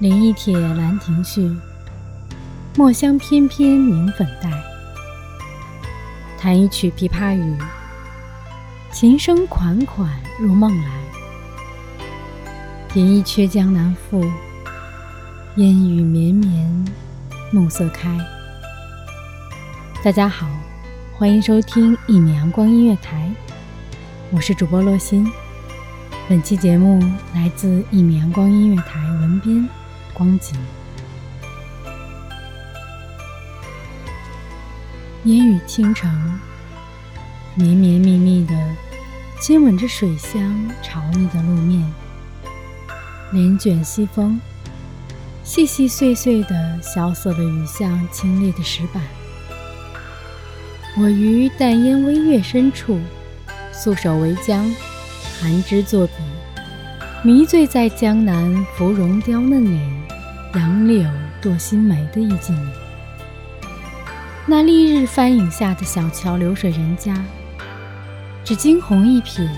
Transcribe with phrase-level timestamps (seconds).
[0.00, 1.42] 林一帖《兰亭序》：
[2.74, 4.50] 墨香翩翩凝粉黛，
[6.38, 7.54] 弹一曲琵琶语，
[8.90, 10.90] 琴声款款入梦来。
[12.94, 14.24] 点一阙江南赋，
[15.56, 16.84] 烟雨绵绵
[17.52, 18.18] 暮色开。
[20.02, 20.48] 大家好，
[21.12, 23.30] 欢迎收听一米阳光音乐台，
[24.30, 25.30] 我是主播洛心。
[26.26, 26.98] 本期节目
[27.34, 29.68] 来自一米阳光音乐台文编。
[30.20, 30.54] 光景，
[35.24, 36.38] 烟雨倾城，
[37.54, 38.54] 绵绵密密的
[39.40, 41.90] 亲吻着水乡潮腻的路面，
[43.32, 44.38] 帘卷西风，
[45.42, 49.02] 细细碎碎的萧瑟的雨像清冽的石板。
[50.98, 53.00] 我于淡烟微月深处，
[53.72, 54.70] 素手为浆，
[55.40, 56.12] 含枝作笔，
[57.22, 60.00] 迷醉在江南芙蓉雕嫩脸。
[60.54, 61.08] 杨柳
[61.40, 62.70] 堕新梅的意境里，
[64.46, 67.14] 那丽日翻影下的小桥流水人家，
[68.42, 69.48] 只惊鸿一瞥，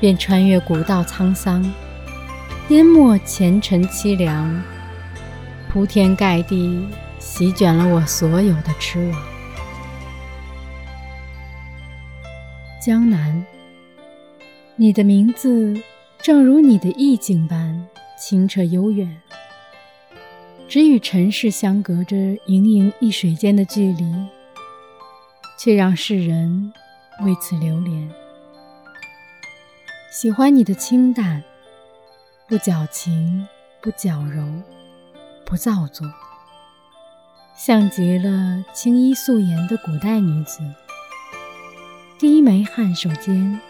[0.00, 1.64] 便穿越古道沧桑，
[2.68, 4.62] 淹没前尘凄凉，
[5.70, 6.86] 铺天盖地
[7.18, 9.22] 席卷了我所有的痴妄。
[12.84, 13.46] 江南，
[14.76, 15.74] 你的名字
[16.20, 17.86] 正如你的意境般
[18.20, 19.22] 清澈悠远。
[20.72, 22.16] 只与尘世相隔着
[22.46, 24.10] 盈盈一水间的距离，
[25.58, 26.72] 却让世人
[27.26, 28.10] 为此流连。
[30.10, 31.44] 喜欢你的清淡，
[32.48, 33.46] 不矫情，
[33.82, 34.42] 不矫揉，
[35.44, 36.10] 不造作，
[37.54, 40.60] 像极了青衣素颜的古代女子。
[42.18, 43.60] 低眉颔首间，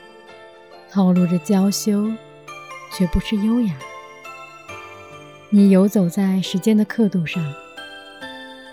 [0.89, 2.09] 透露着娇羞，
[2.93, 3.75] 却不失优雅。
[5.55, 7.45] 你游走在时间的刻度上，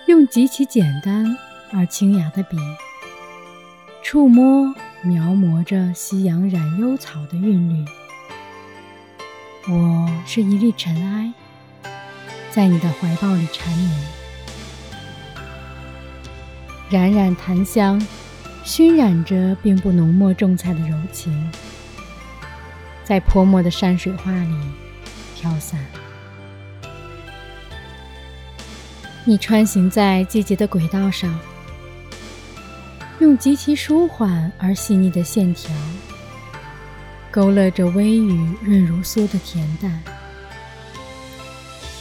[0.08, 1.26] 用极其简单
[1.74, 2.56] 而清雅的笔，
[4.02, 7.86] 触摸描摹着夕阳染幽草的韵律。
[9.68, 11.34] 我是一粒尘埃，
[12.50, 13.92] 在你的怀抱里缠绵，
[16.90, 18.02] 冉冉檀香，
[18.64, 21.52] 熏染着并不浓墨重彩的柔情，
[23.04, 24.56] 在泼墨的山水画里
[25.36, 25.78] 飘散。
[29.30, 31.40] 你穿行在季节的轨道上，
[33.20, 35.70] 用极其舒缓而细腻的线条，
[37.30, 40.02] 勾勒着微雨润如酥的恬淡。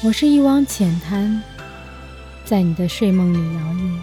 [0.02, 1.42] 我是一汪浅滩，
[2.46, 3.98] 在你的睡梦里摇曳，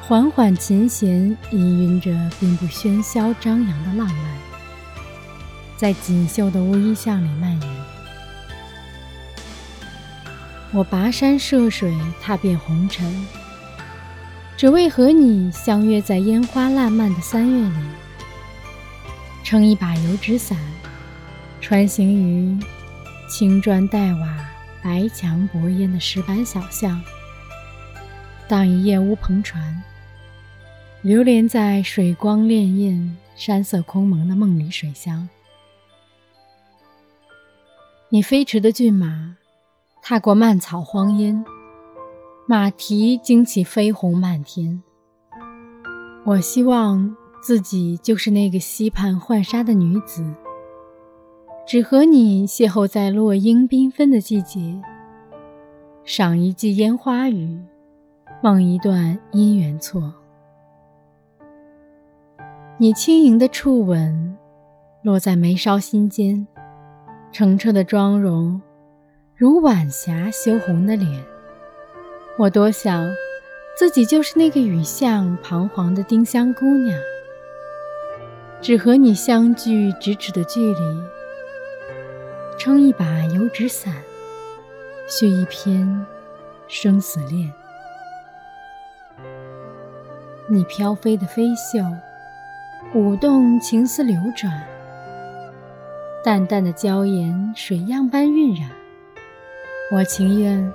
[0.00, 4.38] 缓缓琴弦氤氲着并不喧嚣张扬的浪漫，
[5.76, 7.93] 在锦绣的乌衣巷里蔓延。
[10.76, 13.24] 我跋山涉水，踏遍红尘，
[14.56, 17.76] 只为和你相约在烟花烂漫的三月里，
[19.44, 20.58] 撑一把油纸伞，
[21.60, 22.58] 穿行于
[23.28, 24.50] 青砖黛瓦、
[24.82, 27.00] 白墙薄烟的石板小巷，
[28.48, 29.80] 荡一夜乌篷船，
[31.02, 35.28] 流连在水光潋滟、山色空蒙的梦里水乡。
[38.08, 39.36] 你飞驰的骏马。
[40.06, 41.42] 踏过蔓草荒烟，
[42.46, 44.82] 马蹄惊起飞鸿漫天。
[46.26, 50.22] 我希望自己就是那个溪畔浣纱的女子，
[51.66, 54.78] 只和你邂逅在落英缤纷的季节，
[56.04, 57.58] 赏一季烟花雨，
[58.42, 60.12] 梦一段姻缘错。
[62.76, 64.36] 你轻盈的触吻，
[65.00, 66.46] 落在眉梢心间，
[67.32, 68.60] 澄澈的妆容。
[69.36, 71.20] 如晚霞羞红的脸，
[72.38, 73.12] 我多想
[73.76, 76.96] 自己就是那个雨巷彷徨的丁香姑娘，
[78.60, 81.02] 只和你相距咫尺的距离，
[82.56, 83.92] 撑一把油纸伞，
[85.08, 86.06] 续一篇
[86.68, 87.52] 生死恋。
[90.46, 91.80] 你飘飞的飞袖，
[92.94, 94.62] 舞动情丝流转，
[96.22, 98.70] 淡淡的娇颜，水样般晕染。
[99.90, 100.72] 我情愿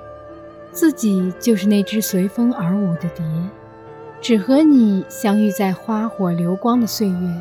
[0.70, 3.24] 自己就是那只随风而舞的蝶，
[4.20, 7.34] 只和你相遇在花火流光的岁月，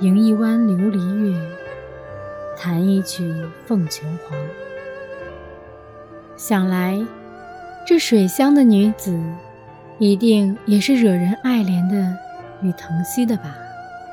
[0.00, 1.40] 迎一弯琉璃月，
[2.58, 3.32] 弹一曲
[3.64, 4.36] 凤求凰。
[6.36, 7.00] 想来，
[7.86, 9.18] 这水乡的女子，
[9.98, 12.16] 一定也是惹人爱怜的
[12.60, 13.56] 与疼惜的吧？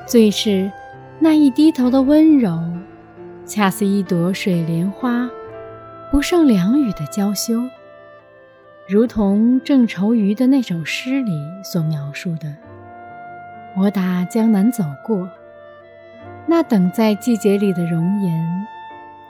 [0.06, 0.70] 最是
[1.18, 2.62] 那一低头的温柔，
[3.44, 5.28] 恰似一朵水莲花。
[6.10, 7.60] 不胜凉雨的娇羞，
[8.88, 11.32] 如同郑愁予的那首诗里
[11.62, 12.56] 所描述的
[13.76, 15.28] ：“我打江南走过，
[16.46, 18.66] 那等在季节里的容颜，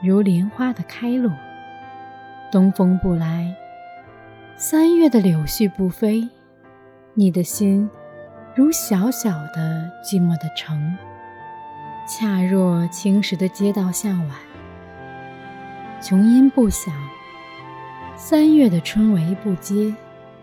[0.01, 1.29] 如莲花的开落。
[2.49, 3.53] 东风不来，
[4.55, 6.29] 三月的柳絮不飞，
[7.13, 7.89] 你的心
[8.55, 10.97] 如小小的寂寞的城，
[12.07, 14.37] 恰若青石的街道向晚。”
[16.01, 16.93] 琼音不响，
[18.15, 19.93] 三月的春雷不接，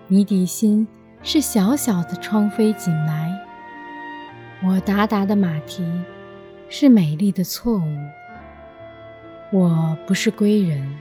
[0.07, 0.87] 你底心
[1.23, 3.33] 是小小的窗扉紧来。
[4.63, 5.83] 我达达的马蹄
[6.69, 7.99] 是美丽的错误，
[9.51, 10.95] 我不是归人，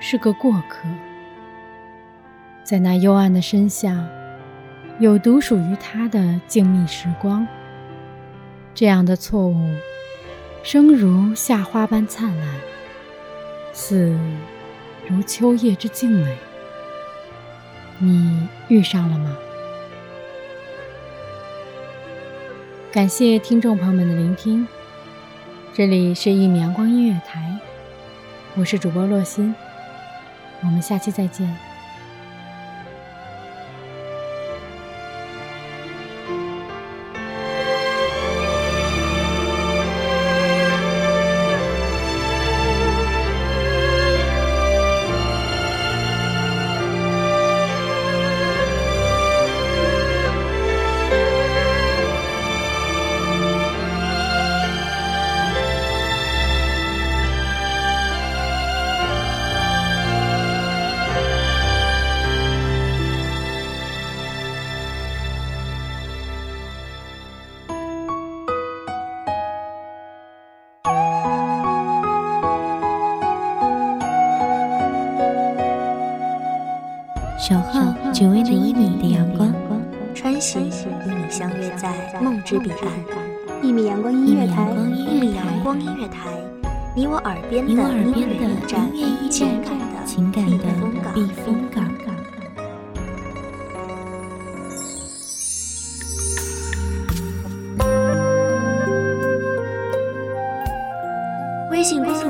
[0.00, 0.86] 是个过客。
[2.62, 4.06] 在那幽暗的深巷，
[4.98, 7.46] 有独属于他的静谧时光。
[8.74, 9.74] 这样的错误，
[10.62, 12.48] 生如夏花般灿烂。
[13.74, 14.16] 似
[15.08, 16.36] 如秋叶之静美，
[17.98, 19.36] 你遇上了吗？
[22.92, 24.66] 感谢听众朋友们的聆听，
[25.74, 27.58] 这里是一米阳光音乐台，
[28.54, 29.52] 我是主播洛心，
[30.60, 31.73] 我们下期再见。
[77.46, 79.52] 守候只为那一米的阳光，
[80.14, 80.70] 穿行与
[81.04, 82.88] 你相约在梦之彼岸。
[83.62, 86.30] 一米阳光音乐台，一米阳光音乐台，
[86.96, 87.84] 你我耳边的音乐
[88.94, 89.50] 驿站，
[90.06, 90.64] 情感的避